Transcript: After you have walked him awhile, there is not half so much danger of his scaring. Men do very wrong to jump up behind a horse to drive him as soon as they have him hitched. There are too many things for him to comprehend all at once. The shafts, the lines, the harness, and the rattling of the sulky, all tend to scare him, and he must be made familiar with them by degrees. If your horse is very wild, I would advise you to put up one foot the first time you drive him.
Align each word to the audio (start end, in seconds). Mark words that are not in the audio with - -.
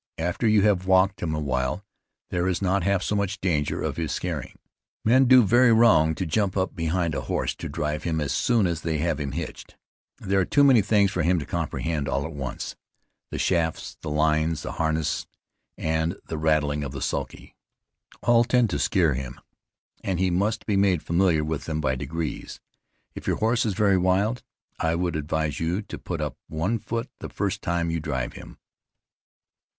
After 0.17 0.47
you 0.47 0.63
have 0.63 0.87
walked 0.87 1.21
him 1.21 1.35
awhile, 1.35 1.85
there 2.31 2.47
is 2.47 2.59
not 2.59 2.81
half 2.81 3.03
so 3.03 3.15
much 3.15 3.39
danger 3.39 3.83
of 3.83 3.97
his 3.97 4.11
scaring. 4.11 4.57
Men 5.05 5.25
do 5.25 5.43
very 5.43 5.71
wrong 5.71 6.15
to 6.15 6.25
jump 6.25 6.57
up 6.57 6.73
behind 6.75 7.13
a 7.13 7.21
horse 7.21 7.53
to 7.57 7.69
drive 7.69 8.01
him 8.01 8.19
as 8.19 8.31
soon 8.31 8.65
as 8.65 8.81
they 8.81 8.97
have 8.97 9.19
him 9.19 9.33
hitched. 9.33 9.77
There 10.17 10.39
are 10.39 10.45
too 10.45 10.63
many 10.63 10.81
things 10.81 11.11
for 11.11 11.21
him 11.21 11.37
to 11.37 11.45
comprehend 11.45 12.09
all 12.09 12.25
at 12.25 12.31
once. 12.33 12.75
The 13.29 13.37
shafts, 13.37 13.95
the 14.01 14.09
lines, 14.09 14.63
the 14.63 14.71
harness, 14.71 15.27
and 15.77 16.19
the 16.25 16.37
rattling 16.39 16.83
of 16.83 16.93
the 16.93 17.01
sulky, 17.03 17.55
all 18.23 18.43
tend 18.43 18.71
to 18.71 18.79
scare 18.79 19.13
him, 19.13 19.39
and 20.03 20.19
he 20.19 20.31
must 20.31 20.65
be 20.65 20.77
made 20.77 21.03
familiar 21.03 21.43
with 21.43 21.65
them 21.65 21.79
by 21.79 21.93
degrees. 21.95 22.59
If 23.13 23.27
your 23.27 23.35
horse 23.37 23.67
is 23.67 23.75
very 23.75 23.99
wild, 23.99 24.41
I 24.79 24.95
would 24.95 25.15
advise 25.15 25.59
you 25.59 25.83
to 25.83 25.99
put 25.99 26.21
up 26.21 26.37
one 26.47 26.79
foot 26.79 27.07
the 27.19 27.29
first 27.29 27.61
time 27.61 27.91
you 27.91 27.99
drive 27.99 28.33
him. 28.33 28.57